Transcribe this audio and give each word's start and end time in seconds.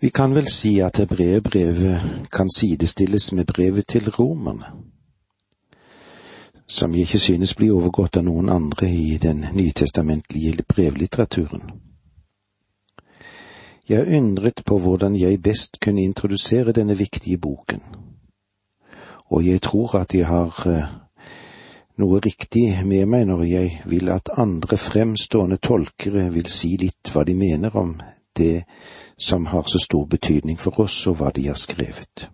Vi 0.00 0.10
kan 0.10 0.34
vel 0.34 0.46
si 0.48 0.78
at 0.80 0.96
hebreerbrevet 0.96 2.00
kan 2.32 2.48
sidestilles 2.56 3.32
med 3.32 3.44
brevet 3.44 3.84
til 3.88 4.10
romerne, 4.10 4.64
som 6.66 6.94
jeg 6.94 7.00
ikke 7.00 7.18
synes 7.18 7.54
blir 7.54 7.74
overgått 7.76 8.16
av 8.16 8.24
noen 8.24 8.48
andre 8.48 8.88
i 8.88 9.18
den 9.20 9.44
nytestamentlige 9.52 10.62
brevlitteraturen. 10.68 11.66
Jeg 13.88 14.16
undret 14.16 14.62
på 14.66 14.78
hvordan 14.78 15.16
jeg 15.16 15.42
best 15.42 15.80
kunne 15.80 16.02
introdusere 16.02 16.72
denne 16.72 16.96
viktige 16.96 17.38
boken, 17.38 17.82
og 19.26 19.46
jeg 19.46 19.62
tror 19.62 19.96
at 20.00 20.14
jeg 20.14 20.26
har 20.26 20.62
eh, 20.66 20.86
noe 21.98 22.22
riktig 22.24 22.86
med 22.86 23.04
meg 23.06 23.26
når 23.28 23.44
jeg 23.44 23.82
vil 23.84 24.08
at 24.08 24.32
andre 24.38 24.76
fremstående 24.76 25.60
tolkere 25.60 26.30
vil 26.32 26.48
si 26.48 26.76
litt 26.80 27.12
hva 27.12 27.26
de 27.28 27.34
mener 27.34 27.76
om 27.76 27.98
det 28.36 28.64
som 29.18 29.46
har 29.46 29.62
så 29.62 29.78
stor 29.78 30.06
betydning 30.06 30.58
for 30.58 30.80
oss, 30.80 31.06
og 31.06 31.16
hva 31.20 31.30
de 31.30 31.46
har 31.48 31.58
skrevet. 31.58 32.30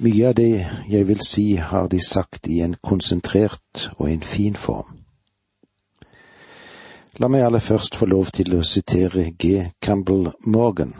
Mye 0.00 0.28
av 0.28 0.34
det 0.34 0.66
jeg 0.90 1.06
vil 1.08 1.20
si, 1.22 1.54
har 1.54 1.88
de 1.88 2.00
sagt 2.02 2.46
i 2.46 2.60
en 2.60 2.74
konsentrert 2.82 3.90
og 3.98 4.10
en 4.10 4.22
fin 4.22 4.56
form. 4.56 4.98
La 7.22 7.28
meg 7.30 7.44
aller 7.46 7.62
først 7.62 7.94
få 7.94 8.08
lov 8.10 8.32
til 8.34 8.56
å 8.56 8.64
sitere 8.66 9.30
G. 9.38 9.70
Campbell 9.80 10.32
Morgan, 10.46 10.94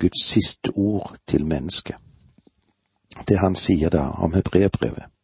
Guds 0.00 0.24
siste 0.24 0.72
ord 0.72 1.12
til 1.28 1.44
mennesket. 1.44 1.96
Det 3.28 3.38
han 3.38 3.54
sier 3.56 3.92
da 3.92 4.08
om 4.24 4.32
hebreerbrevet. 4.32 5.15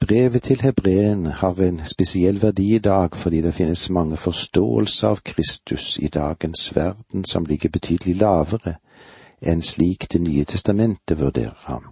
Brevet 0.00 0.42
til 0.42 0.60
Hebreen 0.60 1.26
har 1.26 1.54
en 1.54 1.80
spesiell 1.84 2.42
verdi 2.42 2.74
i 2.74 2.78
dag 2.78 3.16
fordi 3.16 3.40
det 3.40 3.54
finnes 3.54 3.90
mange 3.90 4.16
forståelser 4.16 5.08
av 5.08 5.16
Kristus 5.16 5.98
i 5.98 6.08
dagens 6.08 6.76
verden 6.76 7.24
som 7.24 7.46
ligger 7.46 7.68
betydelig 7.68 8.14
lavere 8.16 8.76
enn 9.42 9.62
slik 9.62 10.06
Det 10.12 10.20
nye 10.20 10.44
testamentet 10.44 11.18
vurderer 11.18 11.64
ham. 11.66 11.84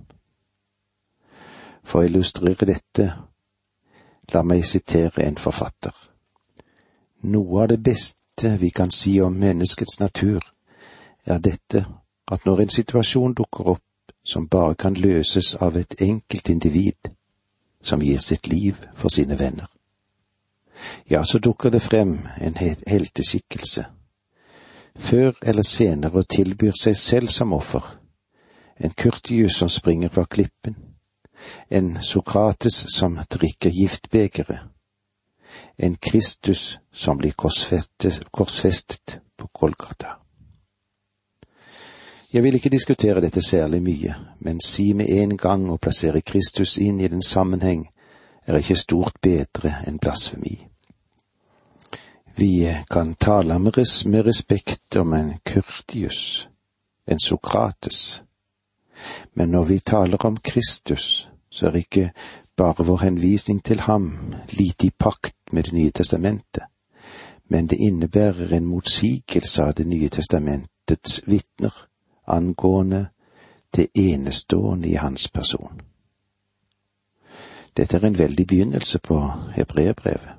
For 1.84 2.00
å 2.00 2.06
illustrere 2.06 2.66
dette, 2.66 3.08
la 4.32 4.42
meg 4.42 4.66
sitere 4.66 5.26
en 5.26 5.36
forfatter. 5.38 5.94
Noe 7.22 7.62
av 7.62 7.68
det 7.68 7.82
beste 7.82 8.56
vi 8.58 8.70
kan 8.70 8.90
si 8.90 9.20
om 9.20 9.34
menneskets 9.34 10.00
natur, 10.00 10.40
er 11.26 11.38
dette 11.38 11.86
at 12.30 12.46
når 12.46 12.60
en 12.60 12.74
situasjon 12.78 13.34
dukker 13.34 13.74
opp 13.76 14.14
som 14.24 14.48
bare 14.48 14.74
kan 14.74 14.94
løses 14.94 15.54
av 15.54 15.76
et 15.76 16.00
enkelt 16.00 16.48
individ, 16.48 17.16
som 17.86 18.02
gir 18.02 18.18
sitt 18.20 18.48
liv 18.48 18.74
for 18.94 19.08
sine 19.08 19.38
venner. 19.38 19.66
Ja, 21.08 21.24
så 21.24 21.38
dukker 21.38 21.70
det 21.70 21.82
frem 21.82 22.18
en 22.40 22.56
helteskikkelse, 22.86 23.84
før 24.96 25.32
eller 25.42 25.62
senere 25.62 26.24
tilbyr 26.24 26.74
seg 26.80 26.96
selv 26.96 27.28
som 27.28 27.52
offer, 27.52 27.84
en 28.80 28.90
Kurtius 28.90 29.56
som 29.56 29.68
springer 29.68 30.08
fra 30.08 30.24
klippen, 30.24 30.76
en 31.70 31.96
Sokrates 32.02 32.84
som 32.96 33.18
drikker 33.30 33.70
giftbegeret, 33.70 34.60
en 35.78 35.96
Kristus 35.96 36.78
som 36.92 37.18
blir 37.18 37.32
korsfestet, 37.32 38.20
korsfestet 38.32 39.20
på 39.36 39.48
Golgata. 39.52 40.25
Jeg 42.32 42.42
vil 42.42 42.54
ikke 42.54 42.70
diskutere 42.70 43.20
dette 43.20 43.42
særlig 43.42 43.82
mye, 43.82 44.14
men 44.40 44.60
si 44.60 44.92
med 44.92 45.06
en 45.08 45.36
gang 45.38 45.68
å 45.70 45.78
plassere 45.78 46.24
Kristus 46.26 46.74
inn 46.82 46.98
i 47.00 47.08
den 47.08 47.22
sammenheng 47.22 47.84
er 48.46 48.58
ikke 48.58 48.76
stort 48.76 49.20
bedre 49.22 49.76
enn 49.86 50.00
blasfemi. 50.02 50.56
Vi 52.36 52.66
kan 52.90 53.14
tale 53.14 53.58
med, 53.58 53.78
res 53.78 54.04
med 54.04 54.26
respekt 54.26 54.96
om 54.96 55.14
en 55.14 55.32
Kurtius, 55.46 56.48
en 57.06 57.22
Sokrates, 57.22 58.22
men 59.34 59.54
når 59.54 59.64
vi 59.64 59.78
taler 59.78 60.26
om 60.26 60.36
Kristus, 60.36 61.28
så 61.50 61.70
er 61.70 61.82
ikke 61.84 62.10
bare 62.56 62.84
vår 62.84 63.04
henvisning 63.06 63.62
til 63.62 63.86
ham 63.86 64.34
lite 64.50 64.86
i 64.86 64.90
pakt 64.90 65.52
med 65.52 65.64
Det 65.64 65.72
nye 65.72 65.90
testamentet, 65.90 66.64
men 67.48 67.66
det 67.66 67.78
innebærer 67.78 68.56
en 68.56 68.64
motsigelse 68.64 69.62
av 69.62 69.74
Det 69.74 69.86
nye 69.86 70.08
testamentets 70.08 71.22
vitner 71.26 71.86
angående 72.26 73.06
det 73.76 73.86
enestående 73.94 74.88
i 74.88 74.94
hans 74.94 75.28
person. 75.28 75.80
Dette 77.76 77.96
er 77.96 78.06
en 78.06 78.18
veldig 78.18 78.46
begynnelse 78.46 78.98
på 78.98 79.30
hebreerbrevet. 79.54 80.30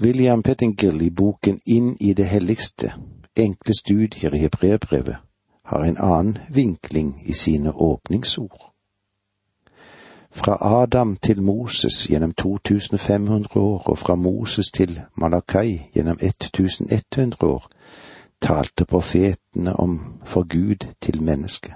William 0.00 0.42
Pettingill 0.42 1.02
i 1.02 1.10
boken 1.10 1.60
Inn 1.66 1.96
i 2.00 2.12
det 2.12 2.24
helligste, 2.24 2.92
enkle 3.36 3.74
studier 3.74 4.34
i 4.34 4.38
hebreerbrevet, 4.38 5.16
har 5.64 5.84
en 5.84 5.96
annen 5.96 6.38
vinkling 6.48 7.22
i 7.26 7.32
sine 7.32 7.72
åpningsord. 7.72 8.70
Fra 10.30 10.82
Adam 10.82 11.16
til 11.16 11.42
Moses 11.42 12.06
gjennom 12.10 12.32
2500 12.32 13.60
år 13.60 13.82
og 13.86 13.98
fra 13.98 14.14
Moses 14.14 14.70
til 14.70 15.00
Malakai 15.16 15.80
gjennom 15.94 16.18
1100 16.22 17.46
år 17.46 17.68
talte 18.40 18.84
profetene 18.84 19.76
om 19.76 20.20
for 20.24 20.42
Gud 20.48 20.86
til 21.00 21.22
mennesket. 21.22 21.72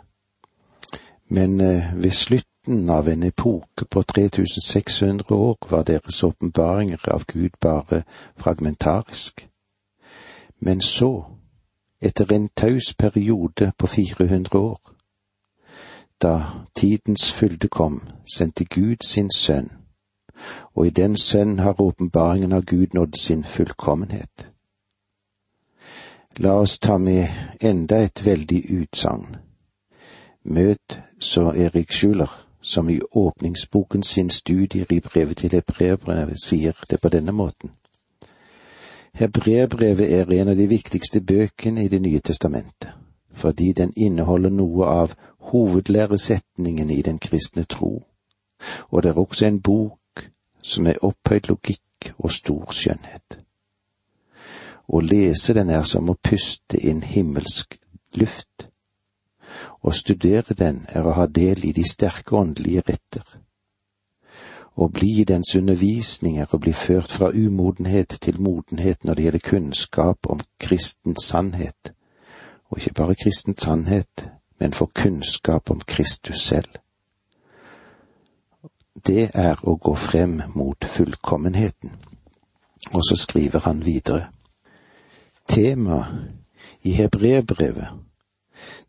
Men 1.29 1.61
eh, 1.61 2.03
ved 2.03 2.11
slutten 2.11 2.91
av 2.91 3.09
en 3.09 3.23
epoke 3.23 3.85
på 3.91 4.03
3600 4.03 5.35
år 5.35 5.59
var 5.71 5.83
deres 5.83 6.23
åpenbaringer 6.23 7.09
av 7.09 7.25
Gud 7.25 7.51
bare 7.61 8.03
fragmentarisk. 8.37 9.49
Men 10.61 10.81
så, 10.81 11.25
etter 12.01 12.33
en 12.33 12.49
taus 12.57 12.95
periode 12.99 13.73
på 13.79 13.87
400 13.87 14.59
år, 14.59 14.81
da 16.23 16.43
tidens 16.75 17.33
fylde 17.33 17.69
kom, 17.69 18.03
sendte 18.37 18.65
Gud 18.65 18.97
sin 19.05 19.31
sønn, 19.31 19.73
og 20.75 20.87
i 20.87 20.91
den 20.91 21.17
sønn 21.17 21.59
har 21.59 21.81
åpenbaringen 21.81 22.53
av 22.53 22.63
Gud 22.63 22.87
nådd 22.95 23.17
sin 23.19 23.45
fullkommenhet. 23.45 24.54
La 26.39 26.61
oss 26.61 26.79
ta 26.79 26.99
med 26.99 27.29
enda 27.61 28.01
et 28.03 28.27
veldig 28.27 28.65
utsagn. 28.81 29.37
Møt 30.45 30.99
så 31.19 31.53
Erik 31.53 31.93
Schuler, 31.93 32.31
som 32.61 32.89
i 32.91 33.01
åpningsboken 33.13 34.03
sin 34.03 34.31
studier 34.31 34.91
i 34.91 34.99
brevet 35.01 35.37
til 35.37 35.55
hebreerbrevet 35.55 36.43
sier 36.43 36.75
det 36.91 36.99
på 37.01 37.09
denne 37.09 37.33
måten. 37.33 37.71
Hebreerbrevet 39.15 40.11
er 40.13 40.33
en 40.41 40.51
av 40.51 40.57
de 40.57 40.67
viktigste 40.67 41.21
bøkene 41.21 41.85
i 41.85 41.89
Det 41.89 42.03
nye 42.03 42.21
testamentet, 42.21 42.91
fordi 43.33 43.73
den 43.73 43.93
inneholder 43.97 44.51
noe 44.51 44.87
av 44.87 45.15
hovedlæresetningen 45.39 46.91
i 46.91 47.03
den 47.03 47.19
kristne 47.19 47.63
tro, 47.65 48.03
og 48.91 49.03
det 49.03 49.09
er 49.09 49.19
også 49.19 49.47
en 49.47 49.61
bok 49.61 50.27
som 50.63 50.87
er 50.87 50.99
opphøyd 51.03 51.49
logikk 51.49 52.15
og 52.19 52.33
stor 52.33 52.73
skjønnhet. 52.73 53.44
Å 54.87 55.01
lese 55.01 55.55
den 55.57 55.71
er 55.71 55.85
som 55.89 56.11
å 56.11 56.17
puste 56.21 56.79
inn 56.79 57.03
himmelsk 57.03 57.79
luft. 58.21 58.69
Å 59.81 59.93
studere 59.93 60.57
den 60.57 60.85
er 60.89 61.07
å 61.07 61.15
ha 61.17 61.27
del 61.27 61.65
i 61.65 61.73
de 61.73 61.85
sterke 61.89 62.37
åndelige 62.37 62.85
retter. 62.89 63.25
Å 64.75 64.89
bli 64.91 65.21
i 65.21 65.25
dens 65.25 65.55
undervisning 65.55 66.41
er 66.43 66.51
å 66.51 66.59
bli 66.59 66.73
ført 66.75 67.13
fra 67.13 67.31
umodenhet 67.31 68.17
til 68.21 68.41
modenhet 68.43 69.05
når 69.05 69.15
det 69.15 69.27
gjelder 69.27 69.45
kunnskap 69.51 70.31
om 70.31 70.41
kristens 70.59 71.29
sannhet, 71.31 71.93
og 72.69 72.81
ikke 72.81 72.97
bare 73.01 73.15
kristens 73.15 73.63
sannhet, 73.63 74.27
men 74.59 74.75
for 74.75 74.91
kunnskap 74.95 75.71
om 75.71 75.81
Kristus 75.81 76.43
selv. 76.43 76.81
Det 79.07 79.31
er 79.35 79.61
å 79.63 79.77
gå 79.77 79.95
frem 79.95 80.41
mot 80.55 80.85
fullkommenheten. 80.85 81.93
Og 82.93 83.03
så 83.05 83.17
skriver 83.17 83.61
han 83.65 83.85
videre 83.85 84.34
tema 85.49 86.07
i 86.83 86.91
hebreerbrevet, 86.91 87.89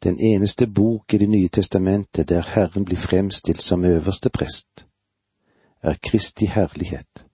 den 0.03 0.19
eneste 0.19 0.68
bok 0.68 1.13
i 1.13 1.18
Det 1.18 1.29
nye 1.29 1.47
testamentet 1.47 2.29
der 2.29 2.41
Herren 2.41 2.85
blir 2.85 2.97
fremstilt 2.97 3.62
som 3.62 3.85
øverste 3.85 4.29
prest, 4.29 4.88
er 5.81 5.95
Kristi 6.03 6.45
herlighet, 6.45 7.25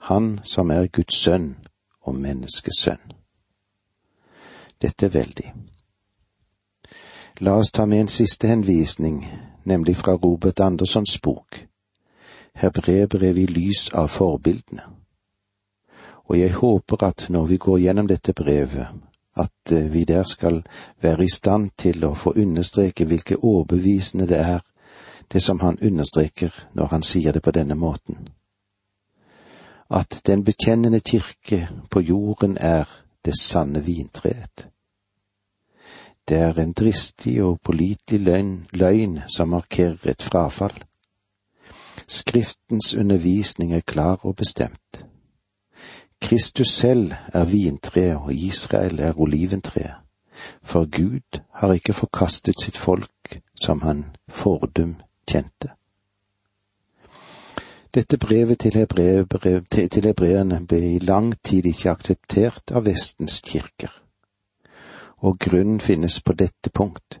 Han 0.00 0.40
som 0.44 0.70
er 0.70 0.86
Guds 0.86 1.14
sønn 1.14 1.56
og 2.00 2.14
menneskesønn. 2.14 3.12
Dette 4.82 5.06
er 5.06 5.10
veldig. 5.10 5.54
La 7.40 7.50
oss 7.50 7.70
ta 7.70 7.84
med 7.84 8.00
en 8.00 8.08
siste 8.08 8.46
henvisning, 8.48 9.26
nemlig 9.64 9.96
fra 9.96 10.12
Robert 10.12 10.60
Andersons 10.60 11.18
bok, 11.22 11.66
Hebreerbrevet 12.54 13.42
i 13.42 13.46
lys 13.46 13.88
av 13.92 14.08
forbildene 14.08 14.97
og 16.28 16.38
jeg 16.38 16.52
håper 16.52 17.04
at 17.04 17.26
når 17.28 17.44
vi 17.46 17.56
går 17.56 17.78
gjennom 17.78 18.08
dette 18.08 18.32
brevet, 18.32 18.86
at 19.36 19.72
eh, 19.72 19.92
vi 19.92 20.04
der 20.04 20.22
skal 20.22 20.62
være 21.00 21.24
i 21.24 21.34
stand 21.34 21.70
til 21.78 22.04
å 22.04 22.14
få 22.14 22.34
understreke 22.36 23.06
hvilke 23.08 23.38
overbevisende 23.42 24.26
det 24.28 24.38
er, 24.38 24.60
det 25.32 25.42
som 25.42 25.60
han 25.60 25.78
understreker 25.82 26.52
når 26.74 26.86
han 26.92 27.02
sier 27.02 27.32
det 27.32 27.42
på 27.42 27.50
denne 27.50 27.74
måten. 27.74 28.28
At 29.90 30.20
den 30.26 30.44
bekjennende 30.44 31.00
kirke 31.00 31.68
på 31.90 32.00
jorden 32.00 32.56
er 32.60 32.88
det 33.24 33.36
sanne 33.40 33.84
vintreet. 33.84 34.68
Det 36.28 36.36
er 36.36 36.58
en 36.60 36.72
dristig 36.72 37.42
og 37.42 37.60
pålitelig 37.64 38.20
løgn, 38.20 38.66
løgn 38.72 39.20
som 39.28 39.48
markerer 39.48 40.10
et 40.12 40.22
frafall. 40.22 40.76
Skriftens 42.08 42.94
undervisning 42.94 43.72
er 43.74 43.80
klar 43.80 44.20
og 44.22 44.36
bestemt. 44.36 45.07
Kristus 46.20 46.68
selv 46.68 47.12
er 47.32 47.44
vintreet, 47.44 48.16
og 48.16 48.34
Israel 48.34 48.98
er 48.98 49.20
oliventreet. 49.20 49.94
For 50.62 50.84
Gud 51.00 51.40
har 51.54 51.72
ikke 51.72 51.92
forkastet 51.92 52.60
sitt 52.62 52.76
folk 52.76 53.40
som 53.60 53.80
han 53.82 54.04
fordum 54.28 54.96
kjente. 55.30 55.68
Dette 57.94 58.18
brevet 58.18 58.58
til, 58.60 60.04
hebreerne 60.04 60.66
ble 60.66 60.80
i 60.94 60.98
lang 60.98 61.32
tid 61.42 61.66
ikke 61.66 61.90
akseptert 61.90 62.70
av 62.70 62.84
Vestens 62.86 63.40
kirker, 63.44 63.90
og 65.18 65.38
grunnen 65.38 65.80
finnes 65.80 66.20
på 66.22 66.32
dette 66.32 66.70
punkt. 66.70 67.20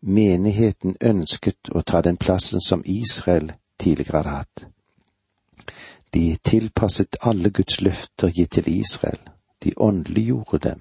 Menigheten 0.00 0.96
ønsket 1.02 1.74
å 1.74 1.82
ta 1.82 2.00
den 2.00 2.16
plassen 2.16 2.60
som 2.60 2.84
Israel 2.86 3.52
tidligere 3.78 4.22
hadde 4.22 4.36
hatt. 4.38 4.66
De 6.16 6.36
tilpasset 6.36 7.16
alle 7.20 7.50
Guds 7.50 7.80
løfter 7.80 8.30
gitt 8.32 8.54
til 8.56 8.68
Israel, 8.80 9.18
de 9.64 9.72
åndeliggjorde 9.76 10.58
dem, 10.68 10.80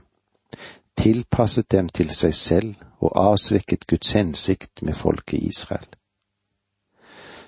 tilpasset 0.96 1.68
dem 1.72 1.90
til 1.90 2.14
seg 2.16 2.36
selv 2.40 2.86
og 3.04 3.12
avsvekket 3.20 3.84
Guds 3.88 4.14
hensikt 4.16 4.82
med 4.82 4.96
folket 4.96 5.44
Israel. 5.44 5.90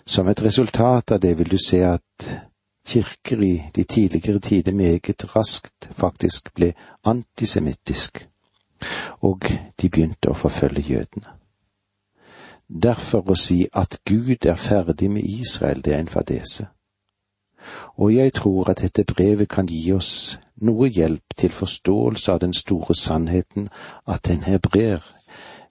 Som 0.05 0.27
et 0.27 0.43
resultat 0.43 1.15
av 1.15 1.23
det 1.23 1.33
vil 1.39 1.51
du 1.51 1.57
se 1.67 1.79
at 1.93 2.27
kirker 2.87 3.47
i 3.47 3.53
de 3.75 3.83
tidligere 3.83 4.43
tider 4.43 4.75
meget 4.75 5.23
raskt 5.35 5.87
faktisk 5.95 6.53
ble 6.59 6.73
antisemittisk, 7.05 8.25
og 9.23 9.47
de 9.81 9.89
begynte 9.89 10.35
å 10.35 10.41
forfølge 10.45 10.89
jødene. 10.91 11.37
Derfor 12.67 13.31
å 13.31 13.43
si 13.47 13.63
at 13.71 14.01
Gud 14.03 14.43
er 14.45 14.59
ferdig 14.59 15.11
med 15.11 15.23
Israel, 15.23 15.79
det 15.85 15.95
er 15.95 16.03
en 16.03 16.17
fadese 16.19 16.73
og 17.95 18.15
jeg 18.15 18.33
tror 18.33 18.69
at 18.69 18.81
dette 18.81 19.03
brevet 19.03 19.49
kan 19.49 19.65
gi 19.65 19.91
oss 19.91 20.39
noe 20.61 20.87
hjelp 20.87 21.35
til 21.37 21.51
forståelse 21.53 22.31
av 22.31 22.39
den 22.39 22.53
store 22.53 22.95
sannheten 22.95 23.69
at 24.07 24.29
en 24.29 24.43
hebreer 24.43 25.03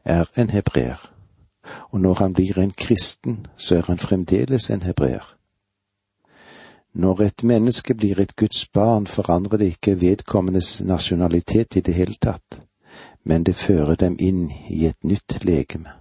er 0.05 0.31
en 0.37 0.51
hebreer, 0.51 1.11
og 1.91 2.01
når 2.01 2.15
han 2.15 2.33
blir 2.33 2.59
en 2.59 2.71
kristen, 2.71 3.47
så 3.57 3.77
er 3.77 3.83
han 3.87 3.99
fremdeles 3.99 4.71
en 4.71 4.83
hebreer. 4.83 5.37
Når 6.95 7.23
et 7.23 7.43
menneske 7.45 7.95
blir 7.95 8.21
et 8.21 8.37
Guds 8.37 8.69
barn, 8.69 9.07
forandrer 9.07 9.59
det 9.59 9.67
ikke 9.67 10.01
vedkommendes 10.01 10.81
nasjonalitet 10.81 11.77
i 11.77 11.81
det 11.81 11.95
hele 11.95 12.15
tatt, 12.15 12.61
men 13.25 13.45
det 13.45 13.55
fører 13.55 13.95
dem 13.95 14.17
inn 14.19 14.51
i 14.71 14.87
et 14.87 15.05
nytt 15.05 15.45
legeme. 15.45 15.93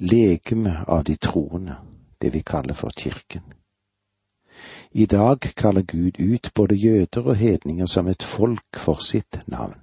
Legeme 0.00 0.84
av 0.88 1.04
de 1.04 1.16
troende, 1.16 1.76
det 2.22 2.34
vi 2.34 2.40
kaller 2.40 2.74
for 2.74 2.90
kirken. 2.96 3.61
I 4.94 5.06
dag 5.06 5.40
kaller 5.40 5.82
Gud 5.82 6.20
ut 6.20 6.50
både 6.54 6.74
jøder 6.74 7.22
og 7.22 7.36
hedninger 7.36 7.86
som 7.86 8.08
et 8.08 8.22
folk 8.22 8.76
for 8.76 9.00
sitt 9.00 9.38
navn. 9.46 9.78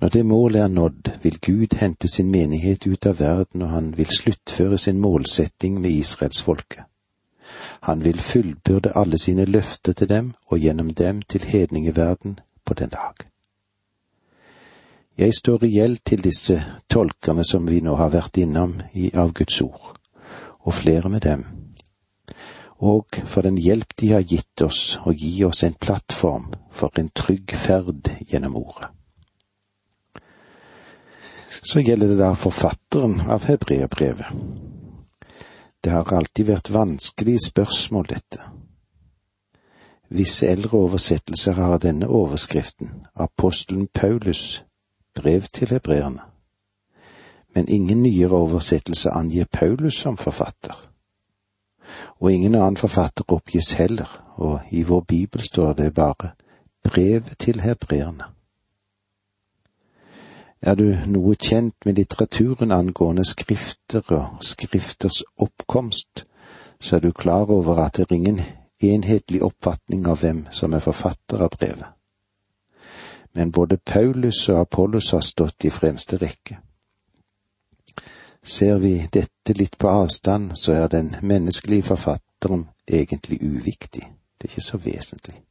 Når 0.00 0.08
det 0.08 0.26
målet 0.26 0.62
er 0.62 0.68
nådd, 0.68 1.10
vil 1.22 1.38
Gud 1.40 1.76
hente 1.80 2.08
sin 2.08 2.30
menighet 2.30 2.86
ut 2.86 3.06
av 3.06 3.20
verden, 3.20 3.62
og 3.62 3.68
han 3.68 3.96
vil 3.96 4.06
sluttføre 4.06 4.78
sin 4.78 5.00
målsetting 5.00 5.80
med 5.80 5.90
israelsfolket. 5.90 6.84
Han 7.80 8.04
vil 8.04 8.18
fullbyrde 8.20 8.92
alle 8.94 9.18
sine 9.18 9.44
løfter 9.44 9.92
til 9.92 10.08
dem 10.08 10.34
og 10.46 10.58
gjennom 10.58 10.94
dem 10.94 11.22
til 11.22 11.44
hedningeverden 11.44 12.38
på 12.64 12.74
den 12.74 12.88
dag. 12.88 13.14
Jeg 15.18 15.34
står 15.34 15.64
i 15.64 15.72
gjeld 15.78 15.98
til 16.04 16.24
disse 16.24 16.62
tolkerne 16.90 17.44
som 17.44 17.68
vi 17.68 17.80
nå 17.80 17.96
har 17.96 18.12
vært 18.12 18.36
innom 18.36 18.80
i 18.94 19.10
av 19.14 19.32
Guds 19.32 19.60
ord, 19.60 19.96
og 20.60 20.74
flere 20.74 21.08
med 21.08 21.20
dem 21.20 21.61
og 22.82 23.06
for 23.26 23.46
den 23.46 23.58
hjelp 23.62 23.94
de 24.00 24.10
har 24.10 24.24
gitt 24.26 24.62
oss 24.64 24.96
og 25.06 25.14
gi 25.14 25.44
oss 25.46 25.62
en 25.62 25.76
plattform 25.78 26.48
for 26.74 26.90
en 26.98 27.12
trygg 27.14 27.54
ferd 27.54 28.10
gjennom 28.26 28.56
ordet. 28.58 28.88
Så 31.62 31.84
gjelder 31.84 32.10
det 32.10 32.18
da 32.18 32.32
forfatteren 32.34 33.20
av 33.30 33.46
hebreerbrevet. 33.46 34.34
Det 35.82 35.94
har 35.94 36.10
alltid 36.14 36.48
vært 36.48 36.72
vanskelige 36.74 37.46
spørsmål, 37.46 38.06
dette. 38.10 38.42
Visse 40.10 40.50
eldre 40.50 40.82
oversettelser 40.82 41.58
har 41.58 41.78
denne 41.82 42.10
overskriften, 42.10 43.06
Apostelen 43.14 43.88
Paulus, 43.94 44.64
brev 45.14 45.46
til 45.54 45.70
hebreerne, 45.70 46.26
men 47.54 47.68
ingen 47.68 48.02
nyere 48.02 48.42
oversettelse 48.42 49.10
angir 49.10 49.46
Paulus 49.52 50.02
som 50.02 50.16
forfatter 50.16 50.91
og 52.20 52.32
ingen 52.32 52.54
annen 52.54 52.76
forfatter 52.76 53.24
oppgis 53.28 53.72
heller, 53.72 54.08
og 54.36 54.60
i 54.70 54.82
vår 54.82 55.00
bibel 55.00 55.42
står 55.42 55.72
det 55.72 55.94
bare 55.94 56.30
brev 56.84 57.22
til 57.38 57.60
hebreerne. 57.60 58.24
Er 60.62 60.74
du 60.74 60.94
noe 61.06 61.34
kjent 61.34 61.74
med 61.84 61.98
litteraturen 61.98 62.70
angående 62.70 63.24
skrifter 63.26 64.02
og 64.14 64.44
skrifters 64.46 65.22
oppkomst, 65.36 66.24
så 66.80 66.96
er 66.96 67.00
du 67.00 67.12
klar 67.12 67.50
over 67.50 67.80
at 67.82 67.96
det 67.96 68.06
er 68.10 68.14
ingen 68.14 68.40
enhetlig 68.82 69.42
oppfatning 69.42 70.06
av 70.06 70.22
hvem 70.22 70.46
som 70.50 70.72
er 70.72 70.82
forfatter 70.82 71.42
av 71.42 71.56
brevet. 71.58 71.90
Men 73.34 73.52
både 73.52 73.76
Paulus 73.76 74.48
og 74.48 74.60
Apollos 74.60 75.10
har 75.10 75.20
stått 75.20 75.64
i 75.64 75.70
fremste 75.70 76.18
rekke. 76.20 76.58
Ser 78.44 78.78
vi 78.78 79.08
dette 79.12 79.54
litt 79.54 79.78
på 79.78 79.88
avstand, 79.88 80.56
så 80.58 80.72
er 80.72 80.88
den 80.88 81.16
menneskelige 81.22 81.82
forfatteren 81.82 82.68
egentlig 82.88 83.38
uviktig, 83.42 84.02
det 84.38 84.48
er 84.48 84.50
ikke 84.50 84.66
så 84.66 84.76
vesentlig. 84.76 85.42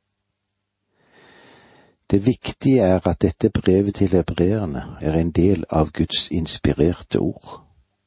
Det 2.12 2.26
viktige 2.26 2.84
er 2.84 3.08
at 3.08 3.22
dette 3.22 3.50
brevet 3.50 3.96
til 3.96 4.12
hebreerne 4.12 4.98
er 5.02 5.16
en 5.16 5.32
del 5.32 5.64
av 5.70 5.94
Guds 5.96 6.28
inspirerte 6.32 7.20
ord, 7.20 7.62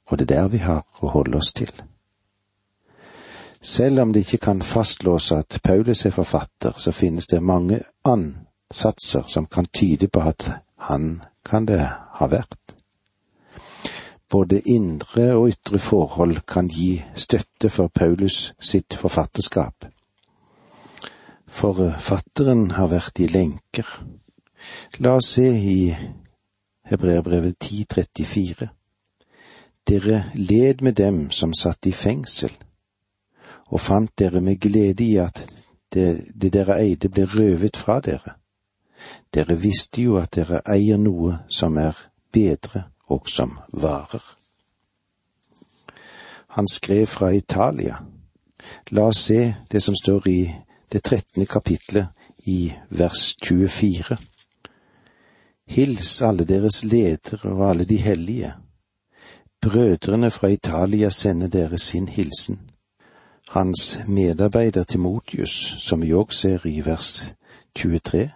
og 0.06 0.18
det 0.18 0.30
er 0.30 0.34
der 0.34 0.48
vi 0.48 0.58
har 0.58 0.84
å 1.00 1.08
holde 1.08 1.40
oss 1.40 1.52
til. 1.56 1.72
Selv 3.64 4.00
om 4.00 4.12
det 4.12 4.20
ikke 4.20 4.38
kan 4.38 4.62
fastslås 4.62 5.32
at 5.32 5.60
Paulus 5.64 6.04
er 6.04 6.10
forfatter, 6.10 6.74
så 6.76 6.92
finnes 6.92 7.26
det 7.26 7.42
mange 7.42 7.80
ansatser 8.04 9.24
som 9.26 9.46
kan 9.46 9.64
tyde 9.72 10.08
på 10.08 10.20
at 10.20 10.50
han 10.76 11.22
kan 11.44 11.64
det 11.64 11.80
ha 12.20 12.28
vært. 12.28 12.63
Både 14.34 14.60
indre 14.66 15.28
og 15.36 15.48
ytre 15.52 15.78
forhold 15.78 16.40
kan 16.48 16.66
gi 16.68 17.04
støtte 17.14 17.68
for 17.70 17.86
Paulus 17.94 18.54
sitt 18.58 18.96
forfatterskap. 18.98 19.84
Forfatteren 21.46 22.72
har 22.74 22.88
vært 22.90 23.20
i 23.22 23.28
lenker. 23.30 23.86
La 24.98 25.12
oss 25.20 25.28
se 25.36 25.44
i 25.54 25.76
Hebreerbrevet 26.90 27.54
10.34. 27.62 28.66
Dere 29.86 30.18
led 30.34 30.82
med 30.82 30.98
dem 30.98 31.20
som 31.30 31.54
satt 31.54 31.86
i 31.86 31.92
fengsel, 31.92 32.50
og 33.70 33.80
fant 33.80 34.10
dere 34.18 34.40
med 34.40 34.58
glede 34.58 35.04
i 35.04 35.14
at 35.22 35.44
det, 35.94 36.08
det 36.34 36.50
dere 36.56 36.80
eide 36.82 37.12
ble 37.12 37.28
røvet 37.36 37.78
fra 37.78 38.00
dere. 38.00 38.34
Dere 39.30 39.54
visste 39.62 40.02
jo 40.02 40.18
at 40.18 40.34
dere 40.34 40.64
eier 40.74 40.98
noe 40.98 41.38
som 41.46 41.78
er 41.78 41.94
bedre 42.34 42.88
og 43.06 43.28
som 43.28 43.58
varer. 43.72 44.22
Han 46.54 46.68
skrev 46.68 47.06
fra 47.06 47.28
Italia. 47.28 47.96
La 48.90 49.08
oss 49.10 49.24
se 49.26 49.54
det 49.70 49.82
som 49.82 49.94
står 49.94 50.28
i 50.28 50.40
det 50.92 51.02
trettende 51.02 51.46
kapitlet 51.46 52.06
i 52.46 52.72
vers 52.88 53.34
24. 53.42 54.16
Hils 55.66 56.22
alle 56.22 56.44
deres 56.44 56.84
ledere 56.84 57.50
og 57.50 57.70
alle 57.70 57.84
de 57.84 57.96
hellige. 57.96 58.54
Brødrene 59.60 60.30
fra 60.30 60.46
Italia 60.46 61.10
sender 61.10 61.48
dere 61.48 61.78
sin 61.78 62.08
hilsen. 62.08 62.60
Hans 63.48 63.98
medarbeider 64.06 64.84
Timotius, 64.84 65.76
som 65.78 66.02
vi 66.02 66.12
òg 66.12 66.32
ser 66.32 66.66
i 66.66 66.80
vers 66.84 67.34
23. 67.74 68.30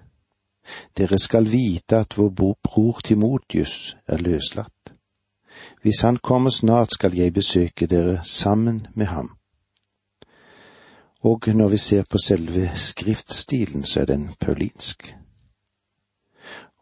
Dere 0.98 1.18
skal 1.18 1.50
vite 1.50 1.98
at 2.04 2.18
vår 2.18 2.54
bror 2.62 3.00
Timotius 3.04 3.96
er 4.06 4.18
løslatt. 4.18 4.94
Hvis 5.82 6.00
han 6.00 6.16
kommer 6.16 6.50
snart, 6.50 6.92
skal 6.92 7.14
jeg 7.14 7.32
besøke 7.32 7.86
dere 7.86 8.20
sammen 8.24 8.86
med 8.94 9.06
ham. 9.06 9.30
Og 11.20 11.42
når 11.46 11.68
vi 11.68 11.76
ser 11.76 12.04
på 12.10 12.18
selve 12.18 12.70
skriftstilen, 12.74 13.84
så 13.84 14.00
er 14.00 14.04
den 14.04 14.30
paulinsk. 14.40 15.14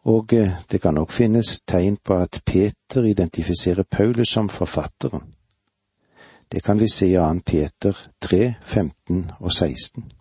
Og 0.07 0.33
eh, 0.33 0.51
det 0.71 0.81
kan 0.81 0.93
nok 0.93 1.11
finnes 1.11 1.61
tegn 1.67 1.97
på 1.97 2.13
at 2.13 2.41
Peter 2.45 3.03
identifiserer 3.03 3.83
Paulus 3.83 4.29
som 4.29 4.49
forfatteren. 4.49 5.33
Det 6.51 6.63
kan 6.63 6.79
vi 6.79 6.87
se 6.87 7.07
i 7.07 7.15
2. 7.15 7.39
Peter 7.45 8.07
3, 8.21 8.53
15 8.63 9.31
og 9.39 9.51
16. 9.51 10.11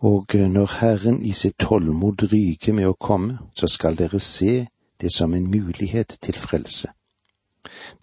Og 0.00 0.34
når 0.34 0.80
Herren 0.80 1.22
i 1.22 1.32
sitt 1.32 1.58
tålmod 1.58 2.22
ryker 2.32 2.72
med 2.72 2.86
å 2.86 2.96
komme, 3.00 3.38
så 3.54 3.68
skal 3.68 3.96
dere 3.96 4.20
se 4.20 4.66
det 5.00 5.12
som 5.12 5.34
en 5.34 5.50
mulighet 5.50 6.18
til 6.20 6.34
frelse. 6.34 6.88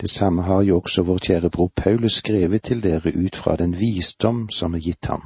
Det 0.01 0.09
samme 0.09 0.41
har 0.41 0.61
jo 0.61 0.79
også 0.79 1.03
vår 1.03 1.19
kjære 1.27 1.49
bror 1.49 1.71
Paulus 1.75 2.13
skrevet 2.13 2.63
til 2.63 2.83
dere 2.83 3.11
ut 3.13 3.35
fra 3.35 3.55
den 3.55 3.75
visdom 3.79 4.49
som 4.49 4.73
er 4.73 4.79
gitt 4.79 5.05
ham. 5.05 5.21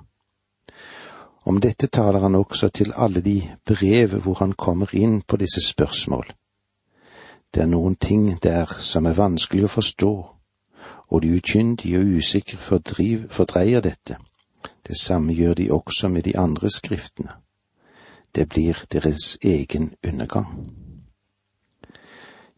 Om 1.46 1.60
dette 1.62 1.88
taler 1.88 2.20
han 2.20 2.36
også 2.36 2.70
til 2.70 2.94
alle 2.96 3.22
de 3.22 3.42
brev 3.66 4.18
hvor 4.20 4.40
han 4.40 4.54
kommer 4.54 4.96
inn 4.96 5.22
på 5.22 5.38
disse 5.38 5.62
spørsmål. 5.62 6.26
Det 7.54 7.62
er 7.62 7.72
noen 7.72 7.96
ting 7.96 8.42
der 8.44 8.66
som 8.82 9.06
er 9.06 9.16
vanskelig 9.16 9.68
å 9.68 9.74
forstå, 9.78 10.14
og 11.12 11.22
de 11.22 11.36
ukyndige 11.38 12.00
og 12.00 12.18
usikre 12.18 12.58
fordreier 12.58 13.82
dette. 13.82 14.18
Det 14.88 14.98
samme 14.98 15.34
gjør 15.34 15.54
de 15.54 15.72
også 15.72 16.08
med 16.08 16.24
de 16.24 16.38
andre 16.38 16.70
skriftene. 16.70 17.32
Det 18.36 18.50
blir 18.50 18.84
deres 18.92 19.38
egen 19.44 19.94
undergang. 20.08 20.70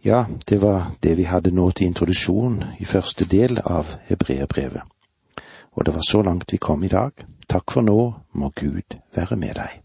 Ja, 0.04 0.26
det 0.50 0.62
var 0.62 0.92
det 1.04 1.18
vi 1.18 1.24
hadde 1.24 1.52
nå 1.52 1.72
til 1.72 1.88
introduksjon 1.88 2.64
i 2.80 2.86
første 2.86 3.26
del 3.26 3.60
av 3.66 3.96
hebreerbrevet. 4.10 4.82
Og 5.74 5.86
det 5.86 5.94
var 5.94 6.06
så 6.10 6.22
langt 6.22 6.54
vi 6.54 6.58
kom 6.58 6.84
i 6.84 6.88
dag. 6.88 7.12
Takk 7.50 7.72
for 7.72 7.82
nå, 7.82 8.14
må 8.34 8.52
Gud 8.56 8.98
være 9.16 9.36
med 9.36 9.56
deg. 9.56 9.82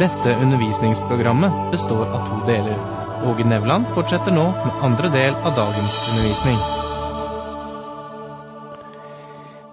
Dette 0.00 0.36
undervisningsprogrammet 0.40 1.70
består 1.70 2.06
av 2.08 2.28
to 2.28 2.42
deler. 2.48 2.78
Åge 3.28 3.44
Nevland 3.44 3.90
fortsetter 3.94 4.32
nå 4.32 4.46
med 4.64 4.84
andre 4.86 5.12
del 5.12 5.34
av 5.34 5.56
dagens 5.56 5.98
undervisning. 6.08 6.79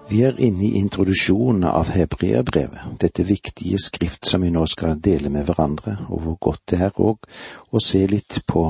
Vi 0.10 0.22
er 0.24 0.38
inne 0.40 0.64
i 0.64 0.78
introduksjonen 0.80 1.66
av 1.68 1.90
hebreerbrevet, 1.92 2.94
dette 3.02 3.26
viktige 3.28 3.76
skrift 3.80 4.30
som 4.30 4.46
vi 4.46 4.52
nå 4.56 4.62
skal 4.72 5.02
dele 5.04 5.28
med 5.30 5.44
hverandre, 5.50 5.98
og 6.08 6.22
hvor 6.24 6.38
godt 6.48 6.62
det 6.72 6.80
er 6.86 7.02
òg 7.04 7.28
å 7.76 7.82
se 7.84 8.06
litt 8.08 8.38
på 8.48 8.64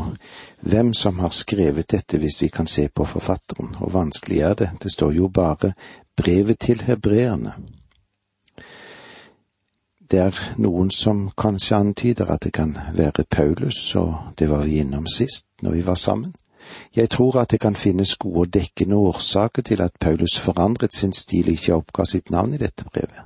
hvem 0.65 0.89
som 0.97 1.19
har 1.21 1.35
skrevet 1.37 1.91
dette, 1.93 2.17
hvis 2.17 2.39
vi 2.41 2.49
kan 2.49 2.65
se 2.65 2.87
på 2.89 3.05
forfatteren. 3.05 3.75
Og 3.85 3.93
vanskelig 3.93 4.39
er 4.49 4.57
det, 4.57 4.71
det 4.81 4.91
står 4.91 5.13
jo 5.13 5.29
bare 5.29 5.75
brevet 6.17 6.57
til 6.65 6.81
hebreerne. 6.87 7.53
Det 10.09 10.23
er 10.23 10.41
noen 10.57 10.89
som 10.89 11.27
kanskje 11.37 11.77
antyder 11.77 12.33
at 12.33 12.49
det 12.49 12.55
kan 12.57 12.73
være 12.97 13.29
Paulus, 13.29 13.95
og 13.95 14.33
det 14.39 14.49
var 14.49 14.65
vi 14.65 14.81
innom 14.81 15.05
sist 15.05 15.45
når 15.61 15.77
vi 15.77 15.85
var 15.85 16.01
sammen. 16.01 16.33
Jeg 16.95 17.09
tror 17.09 17.39
at 17.41 17.51
det 17.51 17.59
kan 17.59 17.75
finnes 17.75 18.15
gode 18.15 18.39
og 18.39 18.53
dekkende 18.53 18.95
årsaker 18.95 19.61
til 19.61 19.81
at 19.81 19.97
Paulus 19.99 20.39
forandret 20.39 20.95
sin 20.95 21.13
stil 21.13 21.47
og 21.47 21.51
ikke 21.57 21.75
oppga 21.75 22.05
sitt 22.05 22.31
navn 22.31 22.53
i 22.53 22.61
dette 22.61 22.85
brevet. 22.85 23.23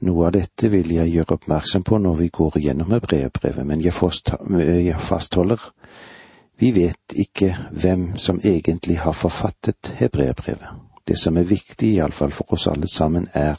Noe 0.00 0.26
av 0.26 0.32
dette 0.36 0.70
vil 0.70 0.92
jeg 0.94 1.10
gjøre 1.10 1.34
oppmerksom 1.34 1.82
på 1.82 1.98
når 1.98 2.14
vi 2.20 2.28
går 2.28 2.58
igjennom 2.60 2.94
brevbrevet, 3.02 3.66
men 3.66 3.80
jeg 3.82 5.00
fastholder 5.00 5.70
vi 6.58 6.70
vet 6.74 7.14
ikke 7.14 7.56
hvem 7.70 8.16
som 8.18 8.40
egentlig 8.44 8.98
har 8.98 9.12
forfattet 9.12 9.94
hebreerbrevet. 9.94 10.68
Det 11.08 11.18
som 11.18 11.36
er 11.36 11.42
viktig, 11.46 11.92
iallfall 11.94 12.32
for 12.34 12.52
oss 12.52 12.66
alle 12.66 12.88
sammen, 12.88 13.28
er 13.34 13.54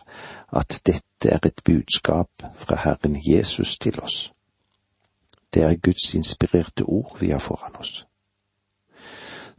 at 0.52 0.82
dette 0.86 1.32
er 1.32 1.40
et 1.46 1.62
budskap 1.66 2.30
fra 2.56 2.76
Herren 2.76 3.16
Jesus 3.28 3.78
til 3.78 4.00
oss. 4.04 4.34
Det 5.54 5.64
er 5.64 5.76
Guds 5.76 6.16
inspirerte 6.16 6.84
ord 6.84 7.18
vi 7.20 7.30
har 7.30 7.40
foran 7.40 7.76
oss. 7.80 8.06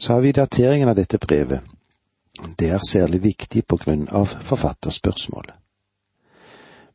Så 0.01 0.13
har 0.13 0.21
vi 0.21 0.33
dateringen 0.33 0.89
av 0.89 0.97
dette 0.97 1.19
brevet. 1.19 1.61
Det 2.57 2.71
er 2.71 2.81
særlig 2.89 3.23
viktig 3.23 3.67
på 3.67 3.77
grunn 3.77 4.07
av 4.09 4.27
forfatterspørsmålet. 4.27 5.55